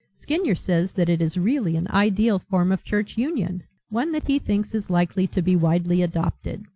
Skinyer 0.15 0.57
says 0.57 0.93
that 0.95 1.09
it 1.09 1.21
is 1.21 1.37
really 1.37 1.75
an 1.75 1.85
ideal 1.91 2.39
form 2.39 2.71
of 2.71 2.83
church 2.83 3.19
union, 3.19 3.61
one 3.89 4.13
that 4.13 4.25
he 4.25 4.39
thinks 4.39 4.73
is 4.73 4.89
likely 4.89 5.27
to 5.27 5.43
be 5.43 5.55
widely 5.55 6.01
adopted. 6.01 6.63